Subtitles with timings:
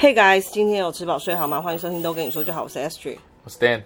[0.00, 1.60] Hey guys，今天有吃饱睡好吗？
[1.60, 3.82] 欢迎收听都跟你说就好，我是 Astrid，我是 Dan。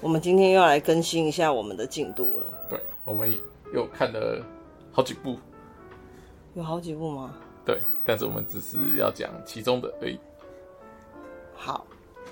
[0.00, 2.46] 我们今天又要来更新一下我们的进度了。
[2.68, 3.32] 对，我们
[3.72, 4.44] 又看了
[4.90, 5.38] 好几部，
[6.54, 7.36] 有好几部吗？
[7.64, 10.18] 对，但是我们只是要讲其中的而已。
[11.54, 11.86] 好，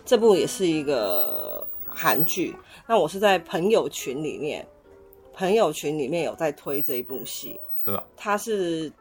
[0.05, 2.57] 这部也是一个韩剧。
[2.89, 4.67] 那我是在朋友群里面，
[5.33, 8.03] 朋友群里面有在推这一部戏，真的？
[8.17, 8.93] 它是。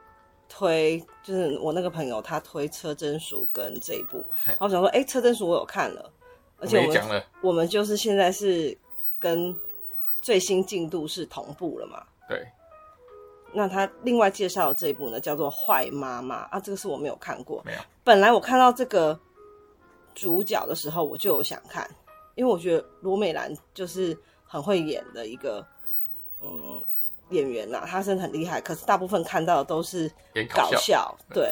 [0.50, 6.12] 推就是我那个朋友，他推车真淑跟这一部，然后我想说，哎、欸，车贞淑我有看了，
[6.58, 8.76] 而且我们我，我们就是现在是
[9.20, 9.56] 跟
[10.20, 12.04] 最新进度是同步了嘛？
[12.28, 12.46] 对。
[13.54, 17.62] 那他另外介绍的这一部呢，叫做《坏妈妈》啊，这个是我没有看过。
[17.64, 17.80] 没有。
[18.04, 19.18] 本来我看到这个
[20.16, 21.90] 主角的时候，我就有想看，
[22.36, 25.66] 因为我觉得罗美兰就是很会演的一个，
[26.42, 26.84] 嗯。
[27.30, 30.10] 演员呐、啊，他真的很厉害，可是大部分看到的都是
[30.54, 30.78] 搞笑。
[30.80, 31.44] 笑对，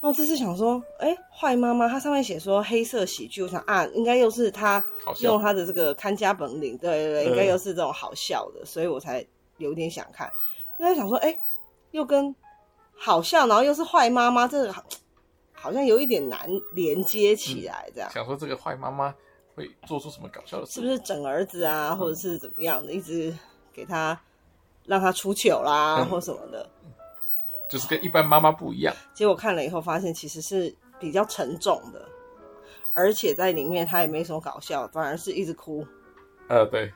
[0.00, 4.82] 然后这次想说，哎、欸，坏妈妈，她上面写说黑色喜剧，我想啊，应该又是他
[5.20, 9.24] 用他的这个看家本领，对对对，应该又是这种好笑的，所以我才
[9.58, 10.32] 有点想看。
[10.78, 11.40] 因为想说，哎、欸，
[11.90, 12.34] 又跟
[12.96, 14.84] 好笑，然后又是坏妈妈，这个好，
[15.52, 18.08] 好像有一点难连接起来，这样。
[18.10, 19.14] 嗯、想说这个坏妈妈
[19.54, 20.72] 会做出什么搞笑的事？
[20.74, 23.36] 是不是整儿子啊，或者是怎么样的，嗯、一直
[23.72, 24.18] 给他。
[24.88, 26.66] 让他出糗啦，嗯、或什么的，
[27.68, 28.94] 就是跟一般妈妈不一样。
[29.12, 32.08] 结果看了以后，发现其实是比较沉重的，
[32.94, 35.86] 而且在里面他也没什么搞笑，反而是一直哭。
[36.48, 36.90] 呃，对，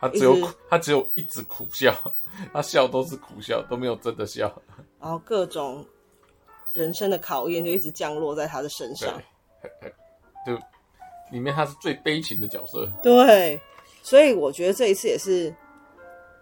[0.00, 0.34] 他只有
[0.70, 1.94] 他只有一直苦笑，
[2.54, 4.50] 他笑都是苦笑，都没有真的笑。
[4.98, 5.84] 然后各种
[6.72, 9.12] 人生的考验就一直降落在他的身上。
[10.46, 10.54] 就
[11.30, 12.88] 里面他是最悲情的角色。
[13.02, 13.60] 对，
[14.02, 15.54] 所以我觉得这一次也是。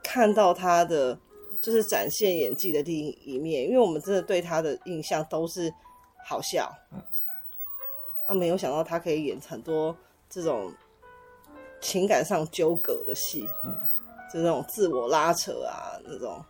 [0.03, 1.19] 看到他的
[1.61, 5.73] 就是展现演技的第一面，因为我们真的对他的印象都是
[6.25, 7.01] 好笑，嗯，
[8.27, 9.97] 啊，没有想到他可以演很多
[10.29, 10.73] 这种
[11.81, 13.75] 情感上纠葛的戏，嗯，
[14.33, 16.45] 就那种自我拉扯啊那种，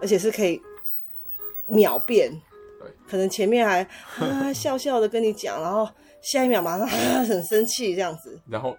[0.00, 0.60] 而且是可以
[1.66, 2.30] 秒变，
[2.80, 3.82] 对，可能前面还
[4.18, 5.86] 啊笑笑的跟你讲，然后
[6.22, 8.74] 下一秒马上啊很生气这样子，然后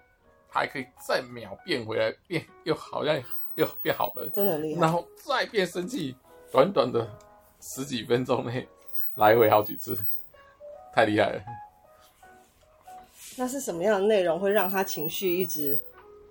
[0.50, 3.22] 他还可以再秒变回来，变又好像。
[3.56, 4.82] 又变好了，真的厉害。
[4.82, 6.16] 然后再变生气，
[6.52, 7.08] 短短的
[7.60, 8.68] 十几分钟内
[9.16, 9.98] 来回好几次，
[10.94, 11.42] 太厉害了。
[13.38, 15.78] 那是什么样的内容会让他情绪一直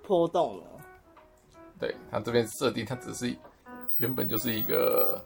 [0.06, 0.64] 波动呢？
[1.78, 3.36] 对，他这边设定，他只是
[3.98, 5.22] 原本就是一个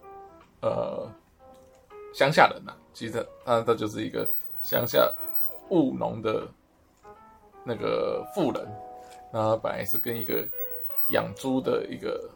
[0.61, 1.09] 呃
[2.13, 4.29] 乡下人呐、啊，其实他他就是一个
[4.63, 5.11] 乡下
[5.71, 6.47] 务农的
[7.65, 8.69] 那个富人，
[9.33, 10.45] 那他本来是跟一个。
[11.13, 12.29] 养猪的一个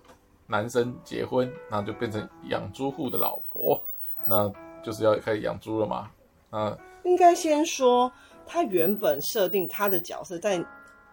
[0.47, 3.81] 男生结婚，那就变成养猪户的老婆，
[4.26, 4.48] 那
[4.82, 6.09] 就是要开始养猪了嘛。
[6.50, 8.10] 啊，应该先说
[8.47, 10.64] 他原本设定他的角色在，而、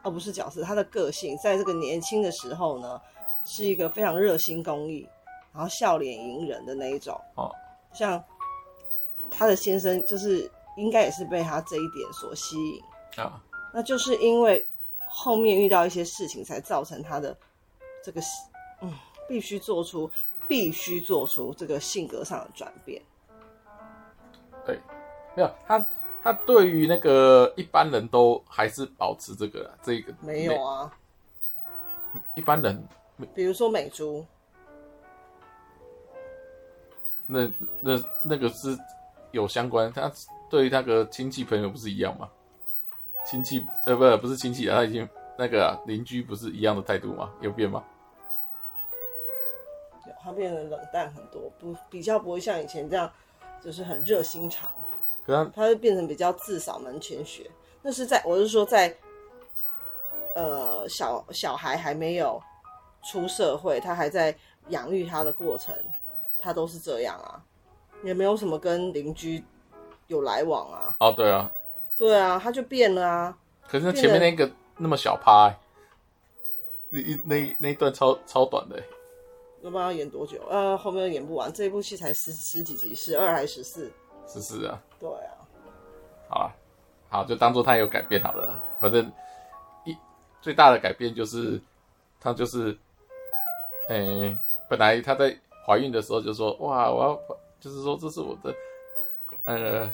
[0.04, 3.02] 哦、不是角色，他的个性在这个年轻的时候呢，
[3.44, 5.08] 是一个非常热心公益，
[5.52, 7.20] 然后笑脸迎人的那一种。
[7.36, 7.52] 哦，
[7.92, 8.24] 像
[9.32, 13.42] 他的先生就是应该也是被他这一点所吸引啊，
[13.74, 14.64] 那就是因为
[15.08, 17.36] 后面遇到一些事情才造成他的。
[18.04, 18.22] 这个
[18.82, 18.94] 嗯，
[19.28, 20.10] 必须做出，
[20.48, 23.02] 必须做出这个性格上的转变。
[24.66, 24.78] 对，
[25.36, 25.86] 没有他，
[26.22, 30.92] 他对于那个一般人都还是保持这个这个没有啊。
[32.36, 32.88] 一般人，
[33.34, 34.24] 比如说美珠，
[37.26, 37.50] 那
[37.82, 38.78] 那那个是
[39.32, 40.12] 有相关，他
[40.50, 42.30] 对于那个亲戚朋友不是一样吗？
[43.26, 47.32] 亲戚呃，不，不是亲戚啊，他已经那个邻居不是一样的态度吗？
[47.42, 47.84] 有变吗？
[50.24, 53.12] 他变得冷淡很多，不比较不会像以前这样，
[53.62, 54.72] 就是很热心肠。
[55.26, 57.50] 可他，他就变成比较自扫门前雪。
[57.82, 58.96] 那是在我是说在，
[60.36, 62.42] 呃，小小孩还没有
[63.04, 64.34] 出社会，他还在
[64.70, 65.76] 养育他的过程，
[66.40, 67.44] 他都是这样啊，
[68.04, 69.44] 也没有什么跟邻居
[70.08, 70.96] 有来往啊。
[71.00, 71.52] 哦，对啊，
[71.98, 73.38] 对啊，他就变了啊。
[73.68, 75.58] 可是前面那个那么小趴，欸，
[76.90, 78.84] 那那那一段超超短的，欸。
[79.64, 80.44] 要不知道要演多久？
[80.50, 81.52] 呃，后面又演不完。
[81.52, 83.92] 这一部戏才十十几集，十二还是十四？
[84.28, 84.78] 十四啊。
[85.00, 85.32] 对啊。
[86.28, 86.52] 好啊，
[87.10, 88.62] 好，就当做他有改变好了。
[88.82, 89.10] 反正
[89.86, 89.96] 一
[90.42, 91.62] 最大的改变就是，
[92.20, 92.78] 他就是，
[93.88, 94.38] 诶、欸，
[94.68, 95.34] 本来他在
[95.66, 98.54] 怀孕的时候就说：“哇，我要就是说这是我的
[99.46, 99.90] 呃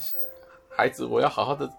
[0.68, 1.70] 孩子，我要好好的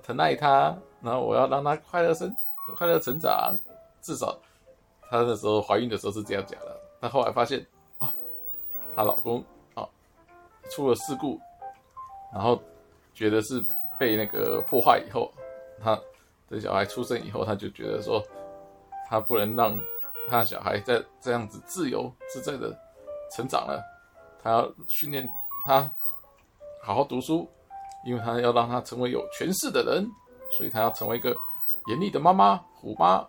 [0.00, 2.32] 疼爱他，然后我要让他快乐生
[2.76, 3.58] 快乐成长。
[4.00, 4.38] 至少
[5.10, 7.58] 他那时候怀孕的时候是这样讲的。”那后来发现，
[7.98, 8.08] 哦，
[8.94, 9.42] 她老公
[9.74, 9.84] 啊
[10.70, 11.40] 出了事故，
[12.32, 12.62] 然后
[13.12, 13.60] 觉得是
[13.98, 15.28] 被那个破坏以后，
[15.82, 16.00] 他
[16.48, 18.22] 的小孩出生以后，他就觉得说，
[19.08, 19.76] 他不能让
[20.28, 22.72] 他的小孩再这样子自由自在的
[23.32, 23.82] 成长了，
[24.40, 25.28] 他要训练
[25.66, 25.90] 他
[26.84, 27.50] 好好读书，
[28.06, 30.08] 因为他要让他成为有权势的人，
[30.52, 31.36] 所以他要成为一个
[31.88, 33.26] 严厉的妈妈，虎妈，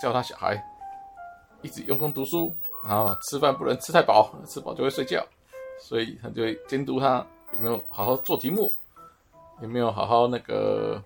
[0.00, 0.64] 叫他小孩
[1.62, 2.54] 一直用功读书，
[2.84, 5.24] 然后吃饭不能吃太饱，吃饱就会睡觉，
[5.80, 8.72] 所以他就监督他有没有好好做题目。
[9.60, 11.02] 有没有好好那个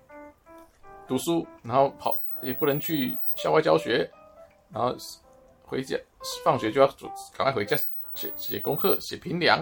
[1.07, 4.07] 读书，然后跑也不能去校外教学，
[4.69, 4.95] 然后
[5.63, 5.97] 回家
[6.45, 6.85] 放学就要
[7.35, 7.75] 赶快回家
[8.13, 9.57] 写写功课、写评量，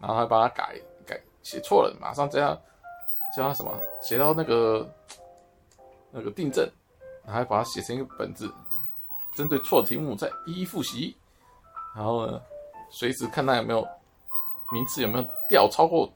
[0.00, 2.58] 然后还把它改改写错了，马上叫他
[3.36, 4.90] 叫他什么写到那个
[6.10, 6.64] 那个订正，
[7.26, 8.50] 然后还把它写成一个本子，
[9.34, 11.14] 针对错题目再一一复习，
[11.94, 12.40] 然后呢，
[12.90, 13.86] 随时看他有没有
[14.72, 16.10] 名次有没有掉超过。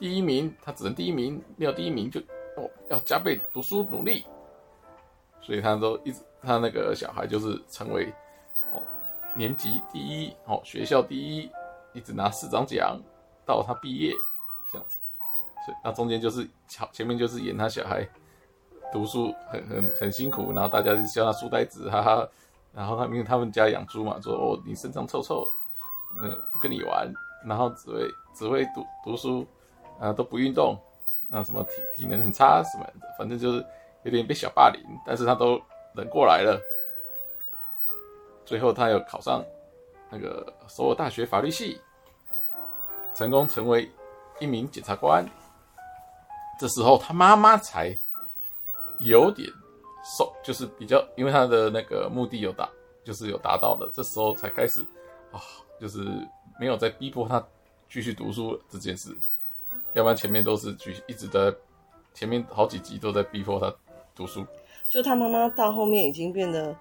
[0.00, 2.18] 第一名，他只能第一名，没有第一名就
[2.56, 4.24] 哦要加倍读书努力，
[5.42, 8.06] 所以他都一直他那个小孩就是成为
[8.72, 8.82] 哦
[9.34, 11.50] 年级第一哦学校第一，
[11.92, 12.98] 一直拿市长奖
[13.44, 14.12] 到他毕业
[14.72, 14.98] 这样子，
[15.66, 18.08] 所以那中间就是前前面就是演他小孩
[18.90, 22.28] 读书很很很辛苦，然后大家就叫他书呆子哈哈，
[22.74, 25.46] 然后他因为他们家养猪嘛，说哦你身上臭臭，
[26.20, 27.12] 嗯不跟你玩，
[27.44, 29.46] 然后只会只会读读书。
[30.00, 30.74] 啊，都不运动，
[31.30, 33.62] 啊，什么体体能很差什么的，反正就是
[34.02, 35.60] 有点被小霸凌，但是他都
[35.92, 36.58] 忍过来了。
[38.46, 39.44] 最后他又考上
[40.08, 41.78] 那个首尔大学法律系，
[43.14, 43.90] 成功成为
[44.38, 45.22] 一名检察官。
[46.58, 47.94] 这时候他妈妈才
[49.00, 49.46] 有点
[50.02, 52.68] 受，就是比较，因为他的那个目的有达，
[53.04, 53.90] 就是有达到了。
[53.92, 54.80] 这时候才开始
[55.32, 55.40] 啊，
[55.80, 55.98] 就是
[56.58, 57.44] 没有再逼迫他
[57.88, 59.16] 继续读书这件事。
[59.92, 61.52] 要不然前面都是去一直在
[62.14, 63.74] 前面好几集都在逼迫他
[64.14, 64.46] 读书，
[64.88, 66.76] 就他妈妈到后面已经变得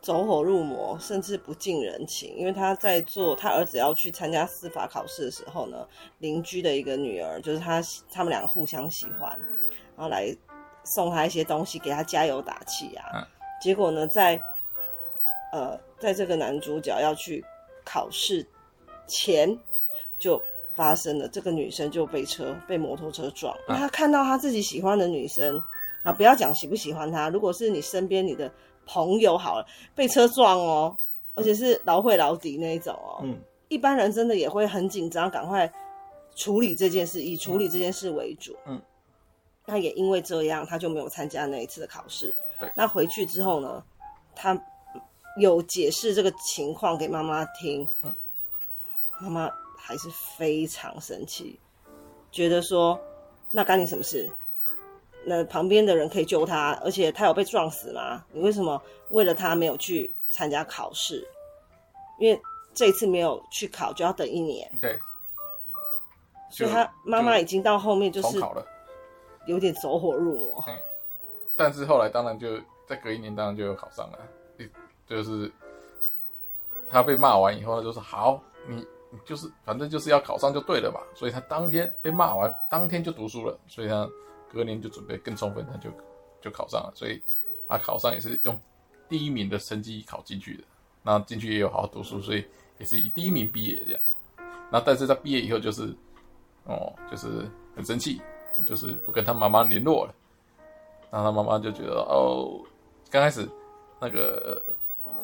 [0.00, 2.36] 走火入魔，甚至不近人情。
[2.36, 5.86] 因为他在做他儿子要去参加司法考试的时候呢，
[6.18, 7.80] 邻居的一个女儿就是他
[8.10, 9.30] 他们两个互相喜欢，
[9.96, 10.36] 然后来
[10.94, 13.04] 送他一些东西给他加油打气啊。
[13.14, 13.26] 嗯、
[13.60, 14.40] 结果呢，在
[15.52, 17.44] 呃在这个男主角要去
[17.84, 18.46] 考试
[19.06, 19.58] 前
[20.18, 20.40] 就。
[20.76, 23.56] 发生了，这个女生就被车被摩托车撞。
[23.66, 25.58] 他看到他自己喜欢的女生
[26.02, 28.52] 啊，不要讲喜不喜欢她，如果是你身边你的
[28.84, 30.94] 朋友好了，被车撞哦，
[31.32, 35.72] 而且是劳会劳底那一种哦，嗯，一般人真的也会很紧张，赶快
[36.34, 38.54] 处理这件事，以处理这件事为主。
[38.66, 38.78] 嗯，
[39.66, 42.34] 那也因为这样，他就没有参加那一次的考试。
[42.58, 43.84] 对，那回去之后呢，
[44.34, 44.58] 他
[45.38, 47.86] 有解释这个情况给妈妈听。
[48.02, 48.14] 嗯，
[49.20, 49.50] 妈妈。
[49.78, 51.56] 还是非常生气，
[52.32, 53.00] 觉得说
[53.52, 54.28] 那干你什么事？
[55.24, 58.24] 那旁边的人可以救他，而且他有被撞死吗？
[58.32, 61.24] 你为什么为了他没有去参加考试？
[62.18, 62.42] 因为
[62.74, 64.68] 这一次没有去考就要等一年。
[64.80, 64.98] 对，
[66.50, 68.40] 所以他妈妈已经到后面就是
[69.46, 70.64] 有点走火入魔。
[71.56, 74.18] 但是后来当然就再隔一年，当然就有考上了。
[75.06, 75.50] 就是
[76.88, 78.86] 他被骂完以后，他就说好你。
[79.24, 84.06] 就是反正就是要考上就对了嘛，所以他当天被骂完，当天就读书了，所以他
[84.52, 85.88] 隔年就准备更充分，他就
[86.42, 87.22] 就考上了，所以
[87.66, 88.58] 他考上也是用
[89.08, 90.64] 第一名的成绩考进去的，
[91.02, 92.44] 那进去也有好好读书，所以
[92.78, 94.00] 也是以第一名毕业这样。
[94.70, 95.94] 那但是他毕业以后就是
[96.64, 98.20] 哦，就是很生气，
[98.64, 100.14] 就是不跟他妈妈联络了，
[101.10, 102.60] 然后他妈妈就觉得哦，
[103.10, 103.48] 刚开始
[104.00, 104.62] 那个。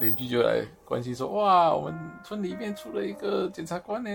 [0.00, 4.10] 邻居就来关心说：“哇，我们村里面出了一个检察官呢！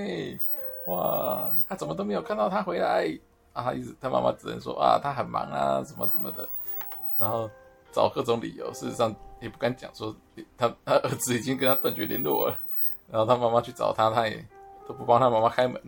[0.88, 3.08] 哇，他怎么都没有看到他回来
[3.54, 3.64] 啊？
[3.64, 6.50] 他一直他妈妈只能说啊，他很忙啊，怎么怎么的，
[7.18, 7.50] 然后
[7.94, 8.70] 找各种理由。
[8.74, 10.14] 事实上也不敢讲说
[10.58, 12.60] 他他儿子已经跟他断绝联络了。
[13.10, 14.44] 然后他妈妈去找他，他也
[14.88, 15.82] 都不帮他妈妈开门。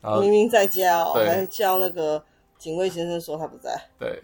[0.00, 2.20] 然后明明在家哦，还叫那个
[2.62, 3.76] 警卫先生说他不在。
[3.98, 4.22] 对。”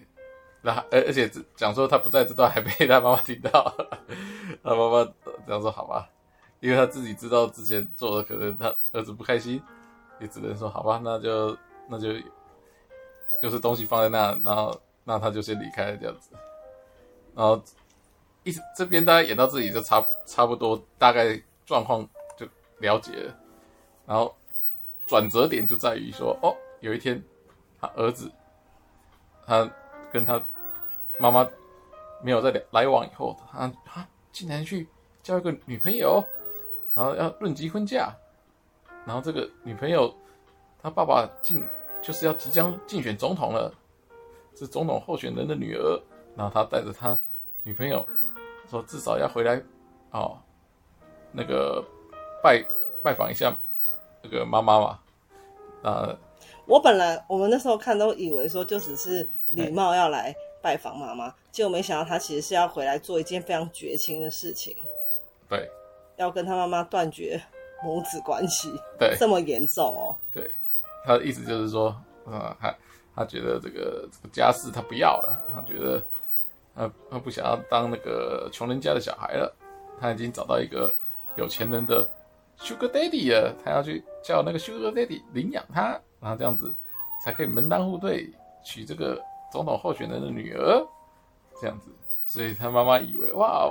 [0.62, 3.72] 那而而且讲说他不在这段还被他妈妈听到，
[4.62, 5.12] 他妈妈
[5.46, 6.08] 这样说好吧，
[6.58, 9.62] 因为他自己知道之前做的可能他儿子不开心，
[10.20, 11.56] 也只能说好吧，那就
[11.88, 12.12] 那就
[13.40, 16.30] 就是东西放在那，然后那他就先离开了这样子，
[17.36, 17.62] 然后
[18.42, 22.44] 一直这边大家演到这里就差差不多，大概状况就
[22.78, 23.34] 了解了，
[24.06, 24.34] 然后
[25.06, 27.22] 转折点就在于说哦，有一天
[27.80, 28.30] 他儿子
[29.46, 29.70] 他。
[30.10, 30.42] 跟他
[31.18, 31.46] 妈妈
[32.22, 34.88] 没有再来往以后，他啊竟然去
[35.22, 36.24] 交一个女朋友，
[36.94, 38.10] 然后要论及婚嫁，
[39.04, 40.10] 然后这个女朋友
[40.82, 41.62] 他爸爸竟
[42.00, 43.70] 就是要即将竞选总统了，
[44.56, 46.00] 是总统候选人的女儿。
[46.34, 47.14] 然后他带着他
[47.62, 48.02] 女朋友
[48.70, 49.62] 说，至少要回来
[50.12, 50.38] 哦，
[51.32, 51.84] 那个
[52.42, 52.64] 拜
[53.02, 53.54] 拜访一下
[54.22, 54.98] 那个妈妈嘛。
[55.82, 56.16] 啊，
[56.68, 64.76] 我本来我们那时候看都以为说就只是礼貌要来拜访妈妈，结果没想到他其实是要回来做一件非常绝情的事情。
[65.48, 65.66] 对，
[66.16, 67.40] 要跟他妈妈断绝
[67.82, 68.70] 母子关系。
[68.98, 70.14] 对，这么严重哦。
[70.34, 70.50] 对，
[71.06, 71.88] 他的意思就是说，
[72.26, 72.74] 啊，他
[73.16, 76.04] 他觉得这个这个家世他不要了，他觉得
[76.76, 79.50] 他他不想要当那个穷人家的小孩了，
[79.98, 80.92] 他已经找到一个
[81.36, 82.06] 有钱人的
[82.60, 86.74] Sugar Daddy 了，他要去叫那个 Sugar Daddy 领养他，然后这样子
[87.24, 88.28] 才可以门当户对
[88.64, 89.22] 娶这个
[89.52, 90.86] 总统候选人的女儿，
[91.60, 91.90] 这样子，
[92.24, 93.70] 所以他妈妈以为哇，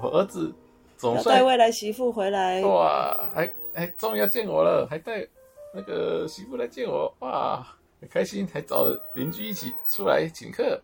[0.00, 0.52] 我儿子。
[0.96, 5.24] 总算带未来媳妇回来哇，还还终于要见我了，还带
[5.72, 7.64] 那个媳妇来见我哇，
[8.00, 8.84] 很开心，还找
[9.14, 10.82] 邻居一起出来请客。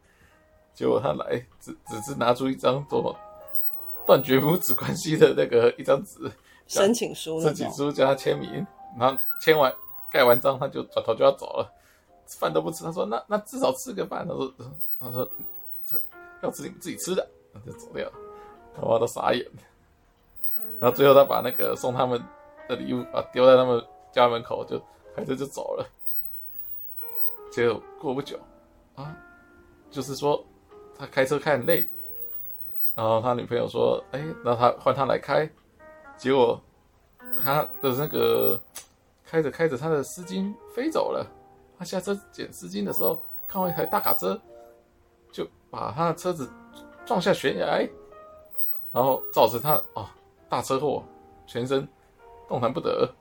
[0.72, 3.16] 结果他来只只是拿出一张做
[4.06, 6.30] 断绝母子关系的那个一张纸
[6.68, 8.64] 申请书，申请书叫他签名，
[8.96, 9.74] 然后签完
[10.14, 11.68] 盖完章他就转头就要走了，
[12.38, 12.85] 饭都不吃。
[12.85, 14.25] 他说那那至少吃个饭。
[14.28, 14.54] 他说
[15.00, 15.28] 他说
[15.85, 16.00] 这
[16.40, 18.12] 要吃你们自己吃的，那就走掉了。
[18.80, 19.44] 我都傻眼。
[20.78, 22.23] 然后最后他把那个送他们
[22.68, 24.80] 的礼物啊丢在他们家门口，就
[25.16, 25.85] 开车就走了。
[27.50, 28.38] 结果过不久
[28.94, 29.16] 啊，
[29.90, 30.44] 就是说
[30.97, 31.88] 他开车开很累，
[32.94, 35.50] 然后他女朋友说：“哎，让他换他来开。”
[36.16, 36.61] 结果
[37.42, 38.61] 他的那个
[39.34, 41.26] 开着开着，他的丝巾飞走了。
[41.76, 44.40] 他下车捡丝巾的时候，看到一台大卡车，
[45.32, 46.48] 就把他的车子
[47.04, 47.84] 撞下悬崖，
[48.92, 50.08] 然后造成他哦。
[50.48, 51.02] 大车祸，
[51.48, 51.88] 全身
[52.46, 53.12] 动弹不得，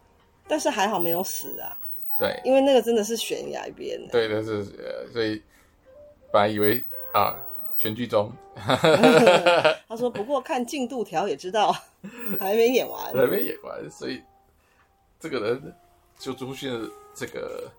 [0.47, 1.75] 但是还好没有死啊。
[2.19, 3.99] 对，因为那个真的是悬崖边。
[4.09, 4.63] 对的是，
[5.11, 5.41] 所以
[6.31, 7.35] 本来以为啊，
[7.75, 8.31] 全剧终。
[9.87, 11.75] 他说：“不过看进度条也知道，
[12.39, 14.21] 还没演完，还没演完。”所以
[15.19, 15.75] 这个人
[16.19, 16.71] 就出现
[17.13, 17.69] 这个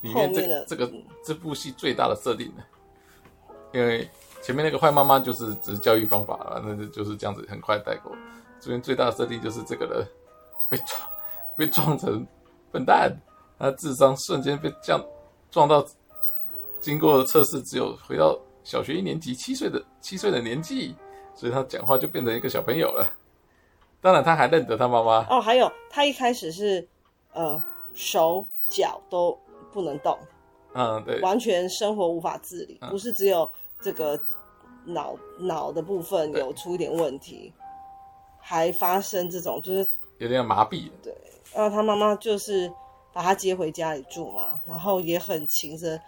[0.00, 0.90] 里面这面这个
[1.24, 2.64] 这部戏最大的设定了，
[3.72, 4.08] 因为
[4.42, 8.12] 前面那个坏妈妈就是只是教育方法，那就就是这样子很快带过。
[8.60, 10.06] 这边最大的设定就是这个人
[10.68, 11.00] 被撞，
[11.56, 12.26] 被撞成
[12.72, 13.14] 笨蛋，
[13.58, 15.04] 他智商瞬间被降
[15.50, 15.84] 撞到，
[16.80, 20.94] 经过测试只有回到小学一年级七岁的七岁的年纪，
[21.34, 23.08] 所以他讲话就变成一个小朋友了。
[24.00, 26.86] 当然他还认得他妈妈哦，还有他一开始是
[27.32, 27.62] 呃
[27.94, 29.38] 手脚都
[29.72, 30.18] 不能动，
[30.74, 34.18] 嗯对，完全生活无法自理，嗯、不是只有这个
[34.84, 37.52] 脑脑的部分有出一点问题。
[38.40, 40.90] 还发生这种，就是有点麻痹。
[41.02, 41.14] 对，
[41.52, 42.72] 然后他妈妈就是
[43.12, 46.00] 把他接回家里住嘛，然后也很勤着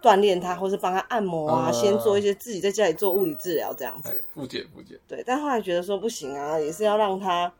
[0.00, 4.22] 锻炼他，或是帮他按摩啊，嗯、先做一些自己在家里做物理治疗这样子。
[4.32, 4.96] 复健复健。
[5.08, 7.52] 对，但后来觉得说不行啊，也是要让他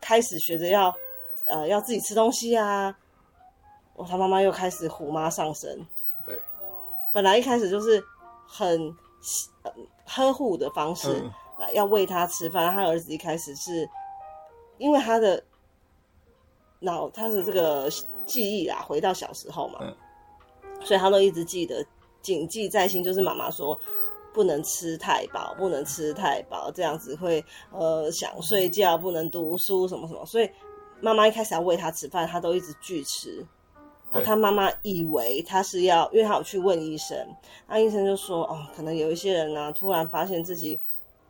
[0.00, 0.94] 开始学着要
[1.48, 2.96] 呃要自己吃东西啊。
[3.94, 5.78] 哦，他妈妈又开始虎妈上身。
[6.24, 6.40] 对，
[7.12, 8.02] 本来一开始就是
[8.46, 8.94] 很、
[9.62, 9.72] 呃、
[10.06, 11.08] 呵护的方式。
[11.22, 11.30] 嗯
[11.74, 13.90] 要喂他吃饭，他儿子一开始是，
[14.76, 15.42] 因为他的
[16.78, 17.90] 脑他的这个
[18.24, 19.92] 记忆啊，回到小时候嘛，嗯、
[20.84, 21.84] 所以他都一直记得，
[22.22, 23.76] 谨记在心，就是妈妈说
[24.32, 30.48] 不能吃太饱，不能吃太饱，这样子会呃想睡觉，不能读书什么什么，所以
[31.00, 33.44] 妈妈一开始要喂他吃饭，他都一直拒吃。
[34.12, 37.16] 对他妈妈以为他是要，因为他有去问医生，
[37.68, 40.78] 那医生就说哦，可能有一些人呢、啊，突然发现自己。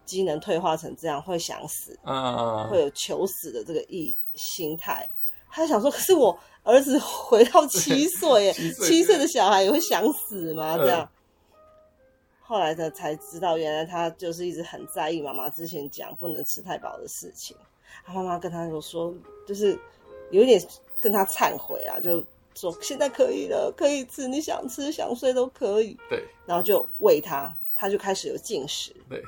[0.08, 5.06] 机能退化成这样会想死，嗯，会有求死的这个意心态。
[5.50, 10.78] 他想说，可是我儿子回到七岁，耶， 七岁的小孩也会想死吗？
[10.78, 11.08] 这样，嗯、
[12.48, 17.54] 后来的才知道，原来他就是一直很在意妈妈之前讲不能吃太饱的事情。
[18.06, 19.14] 他妈妈跟他就说，
[19.46, 19.78] 就是
[20.30, 20.58] 有点
[20.98, 22.24] 跟他忏悔啊，就
[22.54, 25.94] 说现在可以了，可以吃，你想吃想睡都可以。
[26.08, 28.96] 对，然后就喂他，他就开始有进食。
[29.10, 29.22] 对。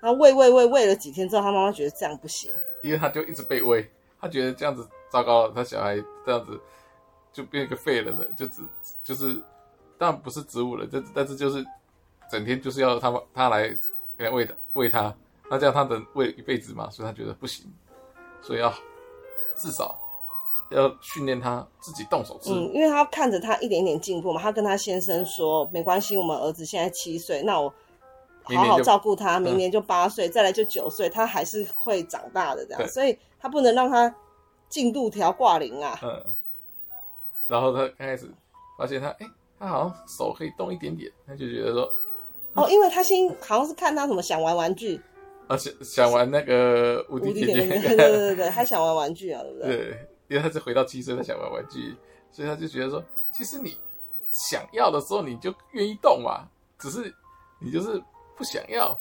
[0.00, 2.50] 他喂喂喂喂了几天之后，他妈妈觉得这样不行，
[2.82, 3.88] 因为他就一直被喂，
[4.20, 6.60] 他觉得这样子糟糕了，他小孩这样子
[7.32, 8.62] 就变一个废人了，就只
[9.04, 9.32] 就是
[9.96, 11.64] 当然不是植物人，这但是就是
[12.30, 13.68] 整天就是要他他来
[14.16, 15.14] 给他喂的喂他，
[15.50, 17.64] 那这样他能喂一辈子嘛，所以他觉得不行，
[18.42, 18.72] 所以要
[19.56, 19.98] 至少
[20.70, 22.50] 要训练他自己动手吃。
[22.50, 27.72] 嗯，因为他看着他一点点进步嘛，他跟他先生说没关系，我们儿子现在七岁，那我。
[28.46, 34.14] 好好照顾他，明年就八岁，嗯、再来就九岁，他还是会长大的这样，所以他不能让他
[34.68, 35.98] 进度条挂零啊。
[36.02, 36.22] 嗯，
[37.48, 38.30] 然后他刚开始
[38.76, 41.90] 发现他，哎、欸，他好像手可以动一点点，他就觉得说，
[42.54, 45.00] 哦，因为他先好像是看他什么想玩玩具，
[45.46, 49.76] 啊，想想玩那个无敌铁铁， 对对对对，他想玩玩具啊，对不对？
[49.76, 51.94] 对，因为他是回到七岁，他想玩玩具，
[52.30, 53.76] 所以他就觉得说，其实你
[54.48, 57.12] 想要的时候你就愿意动嘛，只是
[57.60, 58.02] 你就是
[58.36, 58.98] 不想要。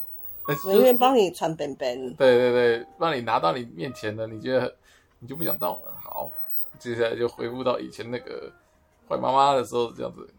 [0.66, 4.76] 因为帮你穿本本，对对对，帮你拿到你面前的，你觉得
[5.20, 5.98] 你就不想动了。
[6.04, 6.30] 好，
[6.78, 8.52] 接下来就恢复到以前那个
[9.08, 10.30] 坏妈妈的时候，这样子，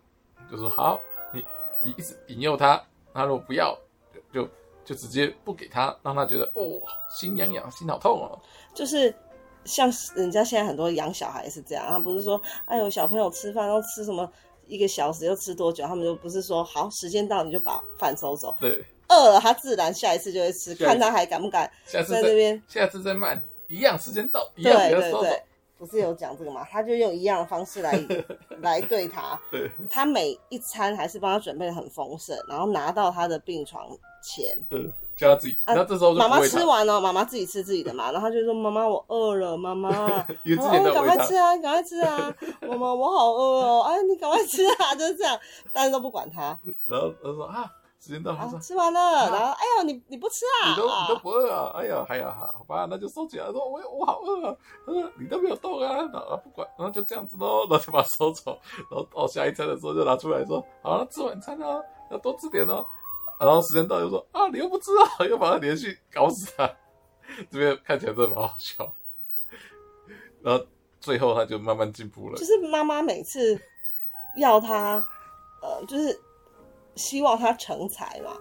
[0.50, 1.00] 就说好，
[1.32, 1.42] 你
[1.82, 2.78] 你一直引诱他，
[3.14, 3.74] 他如果不要，
[4.12, 4.48] 就就，
[4.84, 8.38] 就直接不给他，让他觉得哦，心痒痒，心好痛哦。
[8.74, 9.14] 就是
[9.64, 14.30] 像人家现在很多养小孩是这样，他不是说，哎呦，小朋友吃饭要吃什么
[14.66, 18.54] 一个小时要吃多久，他们就不是说好时间到你就把饭收走。
[18.60, 18.84] 对。
[19.06, 22.60] 饿了，他自然下一次就会吃，看他还敢不敢在这边。
[22.66, 25.42] 下次再慢，一样时间到，一样对对对，
[25.76, 26.66] 不是有讲这个吗？
[26.70, 27.92] 他就用一样的方式来
[28.62, 29.38] 来对他。
[29.50, 33.88] 对，他每一餐还是帮他准备的很丰盛，然后拿到他的病床
[34.22, 35.58] 前，嗯，叫他自己。
[35.66, 39.90] 那这时候妈妈吃完了，妈妈自己吃自己的嘛，然后他就说：“妈妈，我饿了，妈妈，
[40.94, 45.38] 赶快吃啊，赶快吃啊，妈妈，我好饿哦，哎，你赶快吃啊，就是这样，
[45.72, 47.70] 但是都不管他。”然后他说：“啊。”
[48.04, 50.68] 时间到，啊，吃完了，啊、然后哎呦，你你不吃啊？
[50.68, 51.72] 你都你都不饿啊？
[51.74, 53.46] 哎呀，还呀，好吧，那就收起来。
[53.50, 54.54] 说，我我好饿啊。
[54.84, 58.60] 他说你都没有动啊，然后不管，然后就这样子喽， 然后就把它收走。
[58.90, 61.80] 然后到下一餐的时候就拿出来说，好了，吃晚餐啊，
[62.10, 62.84] 要多吃点哦。
[63.40, 66.70] 然后时间到就说啊，你又不吃啊， 又把它连续搞死他。
[67.50, 68.86] 这边看起来真的蛮好笑。
[70.42, 70.62] 然后
[71.00, 72.36] 最后他就慢慢进步了。
[72.36, 73.58] 就是妈妈每次
[74.36, 75.02] 要他，
[75.62, 76.20] 呃，就是。
[76.96, 78.36] 希望他成才嘛，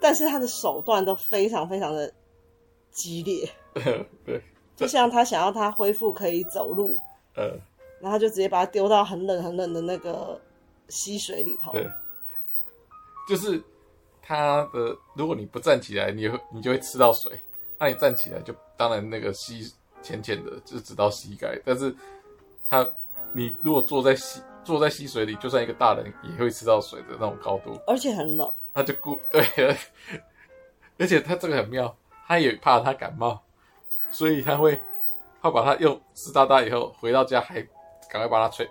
[0.00, 2.12] 但是他的手段都非常非常的
[2.90, 3.50] 激烈。
[4.24, 4.42] 对，
[4.76, 6.96] 就像他想要他恢复可以走路，
[7.36, 7.56] 呃，
[8.00, 10.40] 然后就直接把他丢到很冷很冷的那个
[10.88, 11.72] 溪水里头。
[11.72, 11.88] 对，
[13.28, 13.62] 就是
[14.22, 17.38] 他的，如果你不站起来，你会你就会吃到水。
[17.78, 21.58] 那你站起来，就当然那个溪浅浅的，就直到膝盖。
[21.64, 21.94] 但是
[22.68, 22.86] 他，
[23.32, 24.40] 你如果坐在溪。
[24.64, 28.50] 坐在溪水里，就算一个大人也会吃到水的那种高度，而且很冷。
[28.72, 29.44] 他就顾 对，
[30.98, 31.92] 而且他这个很妙，
[32.26, 33.40] 他也怕他感冒，
[34.10, 34.80] 所以他会，
[35.42, 37.60] 他把他用湿哒哒以后回到家还
[38.08, 38.68] 赶快把它吹，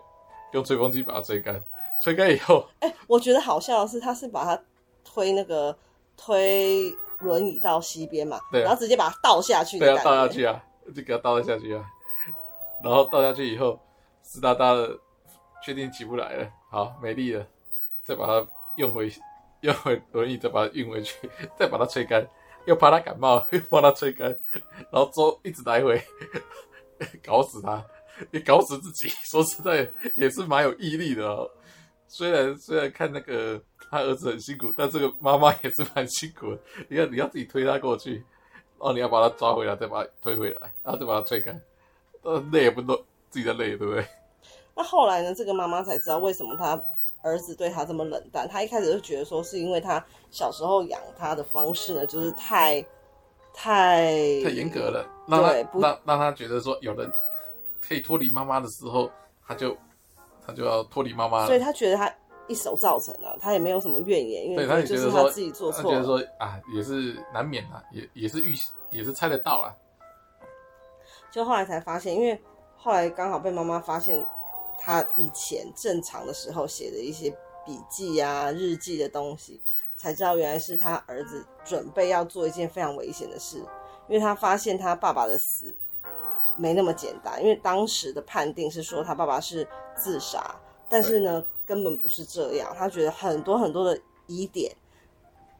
[0.54, 1.62] 用吹风机把它吹干，
[2.02, 4.62] 吹干以后，哎、欸，我觉得好笑的是，他是把他
[5.04, 5.78] 推那个
[6.15, 10.63] 推轮椅到溪边嘛，对、啊，然后直接把它倒下去，对啊，倒下去啊，
[10.95, 11.84] 就给他倒下去啊，
[12.82, 13.78] 然后倒下去以后
[14.23, 14.97] 湿哒哒的。
[15.63, 17.45] 确定起不来了，好，没力了，
[18.04, 19.12] 再把它用回，
[19.62, 22.26] 用回轮椅，再把它运回去， 再把它吹干，
[22.65, 24.30] 又怕它感冒， 又帮它吹干，
[24.91, 26.02] 然后周一直来回，
[27.24, 27.84] 搞死他，
[28.32, 29.10] 也搞死自己。
[29.32, 31.50] 说实在，也是蛮有毅力的哦。
[32.08, 36.60] 虽然虽然看那个他儿子很辛苦，但这个妈妈也是蛮辛苦的。
[36.88, 41.62] 你看，你要自己推他过去，然后你要把他抓回来，再把他推回来，然后再把它吹干，
[42.24, 44.06] 呃，累也不累，自己的累，对不对？
[44.80, 45.36] 那后来呢？
[45.36, 46.82] 这个妈妈才知道为什么她
[47.22, 48.48] 儿子对她这么冷淡。
[48.48, 52.82] 她一开始就觉得说，是因为她小时候养她的方式呢，就是太
[53.54, 54.06] 太
[54.42, 57.12] 太严格了，让他让让他觉得说，有人
[57.86, 59.12] 可以脱离妈妈的时候，
[59.46, 59.76] 他就
[60.48, 61.46] 他就要脱离妈妈。
[61.46, 62.10] 所以他觉得他
[62.48, 68.56] 一手造成了，他也没有什么怨言，因为他就是他自己做错，他觉得说啊，也是难免啊，也也是预
[68.92, 69.76] 也是猜得到啊。
[71.30, 72.42] 就后来才发现，因为
[72.78, 74.26] 后来刚好被妈妈发现。
[74.82, 77.30] 他以前正常的时候写的一些
[77.65, 79.60] 笔记啊、日记的东西，
[79.98, 83.58] 才知道原来是他儿子准备要做一件非常危险的事。
[84.08, 85.76] 因为他发现他爸爸的死
[86.56, 90.56] 没那么简单，因为当时的判定是说他爸爸是自杀，
[90.88, 92.74] 但是呢，根本不是这样。
[92.76, 94.76] 他觉得很多很多的疑点，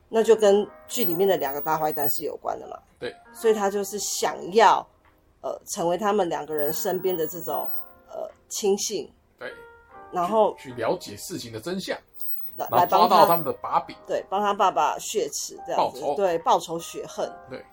[0.08, 2.80] 那就跟剧里面的两个大坏蛋是有关的嘛。
[2.98, 4.84] 对，所以他就是想要
[5.42, 7.70] 呃成为他们两个人身边的这种。
[8.50, 9.54] 呃，亲信对，
[10.12, 11.98] 然后去，去了解事情的真相，
[12.58, 17.64] 来然后抓到他们的把柄，对，帮他爸爸血耻这样子，对，报仇雪恨，对，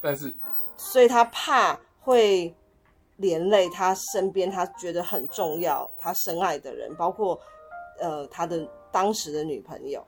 [0.00, 0.34] 但是，
[0.76, 2.54] 所以他怕会
[3.16, 7.38] 连累他身边他觉得很重要、他深爱的人，包括
[8.00, 10.04] 呃他的当时的女朋友，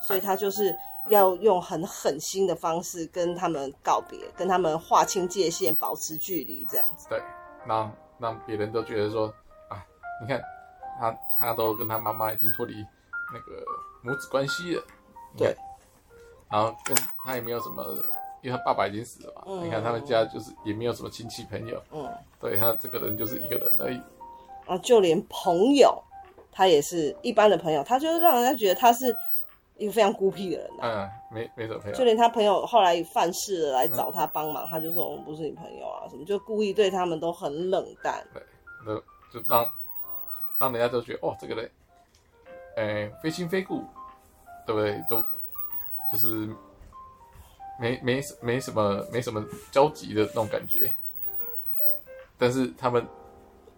[0.00, 0.74] 所以他就是
[1.08, 7.20] 要用很狠心的方式跟他们告别，跟他们划清界限，保持距离这样子，对，
[7.66, 7.90] 那。
[8.22, 9.26] 让别人都觉得说
[9.68, 9.84] 啊，
[10.20, 10.40] 你看
[10.98, 12.74] 他，他都跟他妈妈已经脱离
[13.34, 13.64] 那个
[14.02, 14.82] 母子关系了，
[15.36, 15.56] 对，
[16.48, 17.84] 然后跟他也没有什么，
[18.40, 22.08] 因为他爸爸已经死了嘛，嗯、你看他们家就是也没有什么亲戚朋友，嗯，
[22.40, 24.00] 对他这个人就是一个人而已，
[24.66, 26.00] 啊，就连朋友，
[26.52, 29.16] 他也是一般的朋友，他就让人家觉得他是
[29.82, 30.70] 一个非常孤僻的人。
[30.80, 31.92] 嗯，没没什么。
[31.92, 38.24] 就连他朋友后来犯事了来找他帮忙，嗯、他就说我们不是你朋友啊，什么就故意对他们都很冷淡。
[38.32, 38.42] 对，
[38.86, 39.00] 就
[39.32, 39.66] 就让
[40.58, 41.70] 让人家都觉得哦，这个人，
[42.76, 43.84] 哎、欸，非亲非故，
[44.66, 45.02] 对不对？
[45.10, 45.20] 都
[46.12, 46.48] 就是
[47.80, 50.92] 没没没什么没什么交集的那种感觉。
[52.38, 53.04] 但是他们。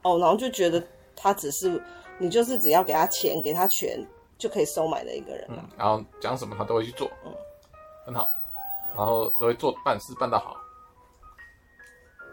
[0.03, 0.87] 哦，然后就觉得
[1.17, 1.83] 他只是
[2.19, 3.99] 你，就是只要给他钱，给他权
[4.39, 5.47] 就可以收买的一个人。
[5.49, 7.33] 嗯，然后讲什么他都会去做，嗯，
[8.07, 8.29] 很好，
[8.97, 10.57] 然后都会做办事办得好。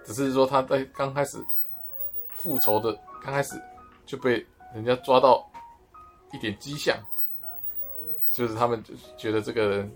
[0.04, 1.38] 只是说他在刚开始
[2.34, 3.56] 复仇的刚开始
[4.06, 5.48] 就被人家抓到
[6.34, 6.98] 一点迹象，
[8.32, 9.92] 就是他们就觉得这个人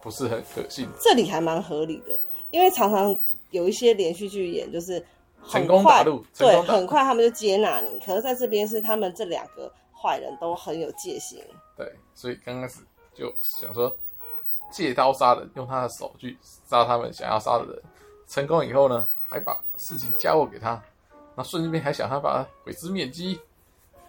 [0.00, 0.88] 不是很可信。
[1.00, 2.18] 这里还蛮合理的，
[2.50, 3.18] 因为常常
[3.50, 5.04] 有一些连续剧演就是。
[5.48, 8.00] 成功打入，对，很快他们就接纳你。
[8.04, 9.72] 可是在这边是他们这两个
[10.06, 11.42] 坏人都很有戒心。
[11.76, 12.80] 对，所以刚开始
[13.12, 13.94] 就想说
[14.70, 17.82] 借刀杀人，用他的手去杀他们想要杀的人。
[18.28, 20.80] 成功以后呢，还把事情交给他，
[21.34, 23.40] 那顺便还想他把他毁尸灭迹，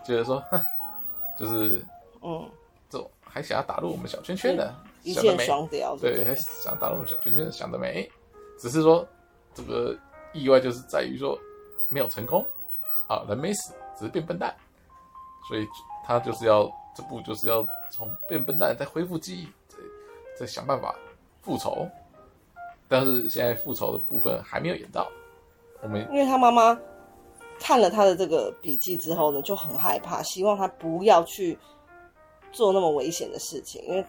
[0.06, 0.62] 觉得说，哼，
[1.40, 1.84] 就是
[2.22, 2.48] 嗯，
[2.90, 8.08] 这种还想要打入我们小圈圈的，一箭双雕，对，还想打入我们小圈圈的，想得美。
[8.60, 9.08] 只是说
[9.56, 9.98] 这个。
[10.34, 11.40] 意外就是在于说
[11.90, 12.46] 没有成功
[13.08, 14.56] 啊，人没死，只是变笨蛋，
[15.48, 15.68] 所以
[16.06, 19.78] 他就是要这部就是要从变笨蛋再恢复记忆，再
[20.40, 20.96] 再想办法
[21.42, 21.88] 复仇。
[22.88, 25.08] 但是现在复仇的部分还没有演到，
[25.82, 26.80] 我们因为他妈妈
[27.60, 31.58] 看了他的这个笔记之后呢，就很害怕，希望他不要去
[32.52, 34.06] 做那么危险的事情，因为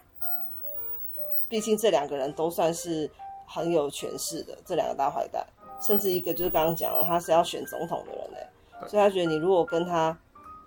[1.49, 3.11] 毕竟这两个人都算是
[3.47, 5.45] 很有权势的这两个大坏蛋。
[5.81, 8.49] 甚至一个就是刚刚讲了，他是要选总统的人嘞，
[8.89, 10.17] 所以他觉得你如果跟他，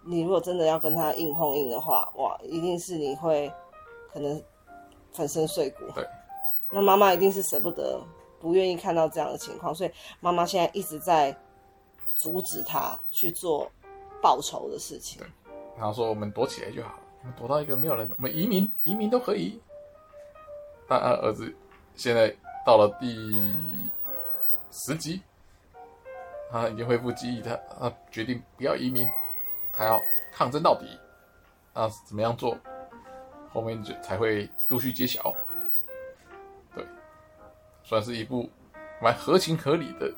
[0.04, 3.52] 你如果真的要跟他硬碰硬的话，哇，一定是你会
[4.12, 4.42] 可能
[5.12, 5.86] 粉身碎骨。
[5.94, 6.06] 对，
[6.70, 8.02] 那妈妈一定是舍不得，
[8.40, 11.36] 不愿意看到这样的情况，所以妈妈现在一直在
[12.16, 13.72] 阻止他去做
[14.22, 15.20] 报仇的事情。
[15.20, 15.28] 对，
[15.78, 19.62] 然后说我们躲起来就好，我们躲到一个没有人，我们移民，移民都可以。
[20.88, 21.54] 但儿子
[21.96, 22.36] 现在
[22.66, 23.58] 到了第。
[24.74, 25.22] 十集，
[26.50, 29.06] 他已经恢复记忆，他他决定不要移民，
[29.72, 30.00] 他要
[30.32, 30.86] 抗争到底。
[31.74, 32.58] 那怎么样做？
[33.54, 35.34] 后面就才会陆续揭晓。
[36.76, 36.86] 对，
[37.84, 38.50] 算是一部
[39.02, 40.14] 蛮合情合理的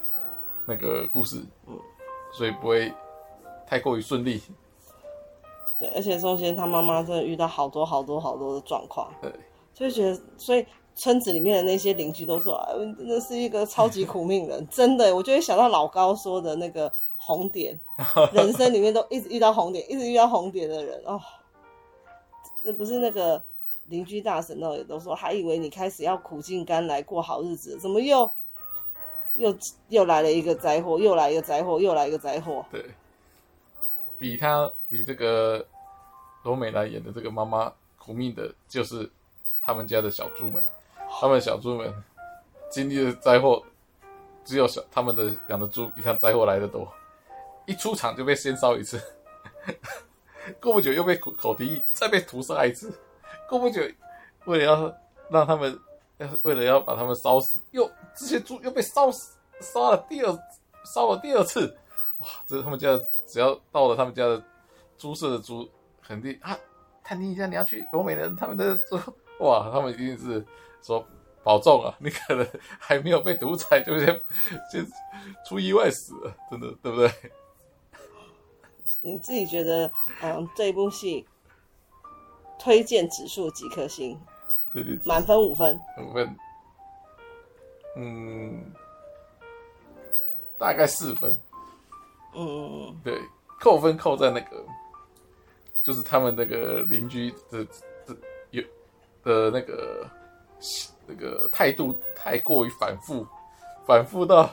[0.65, 1.79] 那个故事，嗯，
[2.31, 2.93] 所以不会
[3.67, 4.41] 太过于顺利。
[5.79, 9.31] 对，而且中间他妈妈真的遇到好多好多好多的状况，对，
[9.73, 10.65] 就觉得所以。
[10.95, 17.77] 村子里面的那些邻居都说：“啊，那是一个超级苦命人， 真的。”我就会想到老高说的那个红点，
[18.31, 21.19] 人生里面都一直遇到红点，一直遇到红点的人哦。
[22.61, 23.41] 那不是那个
[23.87, 28.29] 邻居大婶那也都说，还以为你开始要苦尽甘来过好日子，怎么又
[29.37, 29.55] 又
[29.89, 32.63] 又来了一个灾祸，又来一个灾祸，又来一个灾祸。
[32.71, 32.85] 对，
[34.17, 35.65] 比他比这个
[36.43, 39.09] 罗美兰演的这个妈妈苦命的，就是
[39.59, 40.63] 他们家的小猪们。
[41.19, 41.93] 他们小猪们
[42.69, 43.63] 经历的灾祸，
[44.43, 46.87] 只有小他们的养的猪比他灾祸来的多。
[47.65, 49.01] 一出场就被先烧一次，
[50.59, 52.93] 过不久又被口口蹄疫，再被屠杀一次。
[53.47, 53.81] 过不久，
[54.45, 54.93] 为了要
[55.29, 55.79] 让他们
[56.17, 60.37] 要，为了要把他们烧死，又这些猪又被烧死，烧了第二，
[60.83, 61.73] 烧了第二次。
[62.17, 62.27] 哇！
[62.45, 64.43] 这是他们家只要到了他们家的
[64.97, 65.69] 猪舍的猪，
[66.05, 66.57] 肯定啊，
[67.01, 68.99] 探听一下你要去罗美人他们的猪，
[69.39, 70.45] 哇，他们一定是。
[70.83, 71.03] 说
[71.43, 71.95] 保重啊！
[71.99, 74.21] 你可能还没有被毒踩，就先
[74.71, 74.85] 先
[75.47, 77.11] 出意外死了，真的对不对？
[79.01, 79.91] 你自己觉得，
[80.21, 81.25] 嗯，这一部戏
[82.59, 84.19] 推荐指数几颗星？
[84.71, 85.79] 对对，满分五分。
[86.01, 86.35] 五分。
[87.95, 88.71] 嗯，
[90.57, 91.35] 大概四分。
[92.33, 92.97] 嗯。
[93.03, 93.21] 对，
[93.59, 94.65] 扣分扣在那个，
[95.83, 97.63] 就是他们那个邻居的
[98.05, 98.15] 的
[98.51, 98.63] 有
[99.23, 100.09] 的那个。
[101.05, 103.25] 那个态度太过于反复，
[103.85, 104.49] 反复到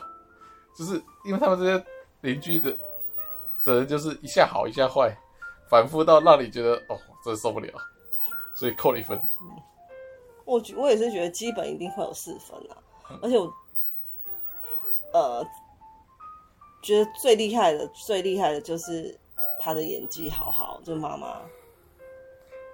[0.77, 1.85] 就是因为他们这些
[2.21, 2.75] 邻居的
[3.59, 5.15] 责任就是一下好一下坏，
[5.69, 7.71] 反复到让你觉得哦，真受不了，
[8.55, 9.19] 所以扣了一分。
[10.45, 12.75] 我我也是觉得基本一定会有四分啊，
[13.09, 13.53] 嗯、而且我
[15.13, 15.45] 呃
[16.81, 19.17] 觉得最厉害的最厉害的就是
[19.59, 21.39] 他的演技好好，就是妈妈。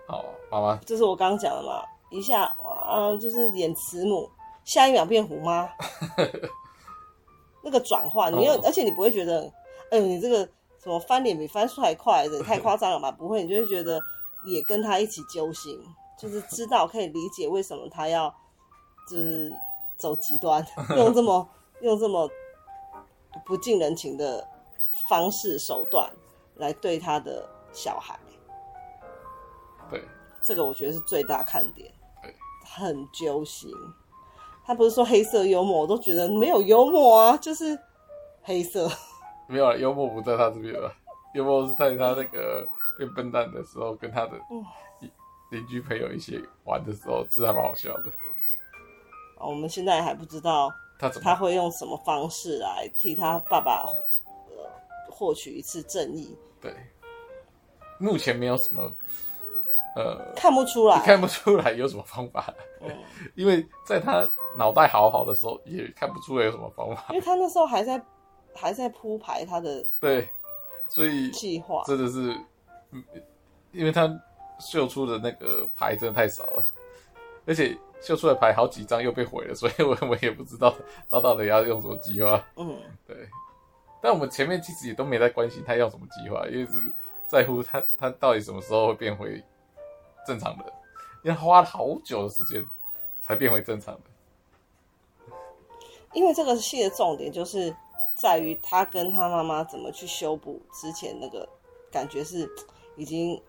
[0.08, 1.84] 好，妈妈，这是我刚刚讲的嘛。
[2.10, 4.30] 一下啊，就是演慈母，
[4.64, 5.70] 下一秒变虎妈，
[7.64, 9.42] 那个转换，你又、哦、而且你不会觉得，
[9.92, 10.46] 嗯、欸，你这个
[10.82, 13.12] 什么翻脸比翻书还快，的太夸张了吧？
[13.12, 14.02] 不会，你就会觉得
[14.46, 15.78] 也跟他一起揪心，
[16.18, 18.34] 就是知道可以理解为什么他要
[19.10, 19.52] 就是
[19.98, 20.66] 走极端，
[20.96, 21.50] 用这么
[21.82, 22.30] 用这么
[23.46, 24.48] 不近人情的
[25.10, 26.10] 方式手段
[26.56, 28.18] 来对他的小孩。
[29.90, 30.02] 对，
[30.44, 31.92] 这个我觉得是最大看点。
[32.78, 33.72] 对，很揪心。
[34.66, 37.80] 他不是说黑色幽默，我都觉得没有幽默啊，就是
[38.42, 38.90] 黑色。
[39.48, 40.94] 没有啊，幽默不在他这边了？
[41.34, 44.34] 幽默是在他那个变笨蛋的时候，跟他的
[45.52, 48.12] 邻居朋友一起玩的时候，是还蛮好笑的。
[49.40, 53.86] 我们现在还不知道他他会用什么方式来替他爸爸
[54.50, 56.36] 呃获取一次正义。
[56.60, 56.76] 对，
[58.00, 58.92] 目前没有什么。
[59.98, 62.90] 呃，看不出来，看不出来有什么方法，嗯，
[63.34, 68.00] 因为在他脑袋好好的时候，也看不出来有什么方法，因为他那时候还在
[68.54, 70.30] 还在铺排他的对，
[70.88, 71.84] 所以计划。
[71.88, 72.38] 真的是，
[73.72, 74.08] 因为他
[74.60, 76.68] 秀出的那个牌真的太少了，
[77.48, 80.72] 而且秀出来牌好几张又被毁了，所以我我也不知道
[81.10, 83.16] 他到底要用什么计划，嗯，对，
[84.00, 86.80] 但我们前面其实也都没在关心他要什么计划，因为是
[87.28, 89.44] 在乎他他到底什么时候会变回。
[90.28, 90.66] 正常的，
[91.24, 92.62] 因为花了好久的时间
[93.22, 94.02] 才变回正常的。
[96.14, 97.74] 因为这个戏的重点就是
[98.14, 101.48] 在于他跟他妈妈怎么去修补之前那个
[101.92, 102.50] 感觉是
[102.96, 103.42] 已经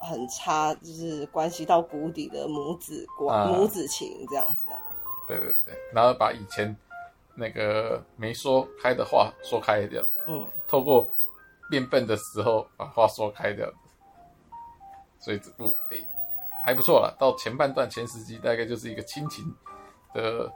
[0.00, 4.72] 很差，就是关系到谷底的母子关、母子情这样子的。
[5.26, 6.76] 对对对，然后把以前
[7.34, 11.08] 那个没说开的话说开掉，嗯，透过
[11.70, 13.72] 变笨的时候把话说开掉。
[15.22, 16.08] 所以这部诶、欸、
[16.64, 19.44] 还不错了，到前半段前十集大概就是一个亲情
[20.12, 20.52] 的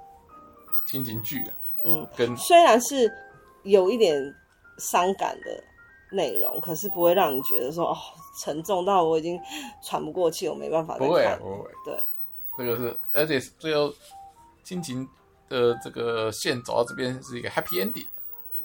[0.87, 1.53] 亲情剧啊。
[1.85, 3.09] 嗯，跟虽然是
[3.63, 4.21] 有一点
[4.79, 5.63] 伤感的
[6.11, 7.97] 内容，可是不会让你觉得说哦
[8.43, 9.41] 沉重到我已经
[9.83, 11.09] 喘不过气，我没办法再看。
[11.09, 11.71] 不会啊，不会。
[11.85, 12.03] 对，
[12.59, 13.95] 这个是，而且最后
[14.65, 15.09] 亲情
[15.49, 18.07] 的这个线走到这边是一个 happy ending。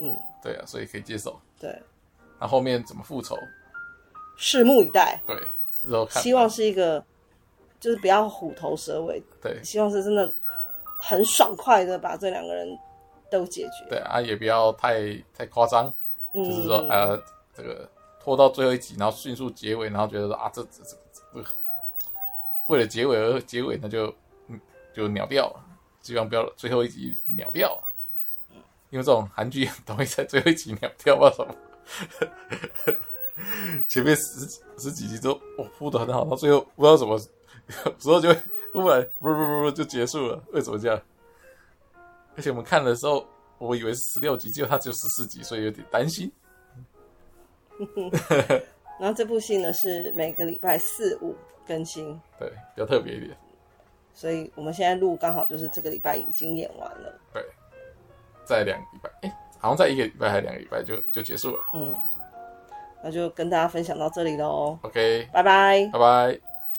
[0.00, 1.40] 嗯，对啊，所以可以接受。
[1.60, 1.80] 对，
[2.40, 3.36] 那后面怎么复仇？
[4.36, 5.20] 拭目以待。
[5.26, 5.36] 对。
[6.10, 7.04] 希望是一个，
[7.80, 9.22] 就是不要虎头蛇尾。
[9.42, 10.32] 对，希望是真的
[10.98, 12.78] 很爽快的把这两个人
[13.30, 13.88] 都解决。
[13.88, 15.92] 对啊，也不要太太夸张，
[16.32, 17.20] 嗯、就是说呃，
[17.54, 17.88] 这个
[18.20, 21.44] 拖到最后一集，然后迅速结尾，然后觉得说啊，这这这这，
[22.68, 24.14] 为了结尾而结尾，那就
[24.48, 24.60] 嗯
[24.94, 25.64] 就秒掉了。
[26.02, 27.82] 希望不要最后一集秒掉了，
[28.90, 31.54] 因为这种韩剧很容易在最后一集秒掉，不知道什么。
[33.88, 37.18] 前面十十几集都哦铺的很好，到最后不知道怎么
[37.98, 38.40] 时候就会
[38.72, 41.00] 忽然不不不不就结束了，为什么这样？
[42.36, 43.26] 而且我们看的时候，
[43.58, 46.30] 我以为是十六集，结果它只有十四集，所以有点担心。
[49.00, 51.34] 然后这部戏呢是每个礼拜四五
[51.66, 53.36] 更新，对，比较特别一点。
[54.14, 57.42] 所以我们现在录刚好就是这个礼拜已经演完了，对，
[58.44, 61.94] 在两个礼拜，哎、欸，好像在一个礼拜还是两个礼拜就就结束了，嗯。
[63.02, 64.78] 那就跟大家分享到这里喽。
[64.82, 66.51] OK，拜拜，拜拜。